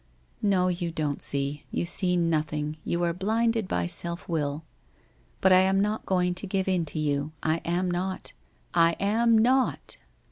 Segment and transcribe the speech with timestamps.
[0.41, 4.63] No, you don't see, you see noth ing, you are blinded by self will.
[5.41, 7.33] But I am not going to give in to you.
[7.43, 8.33] I am not.
[8.73, 9.97] I am not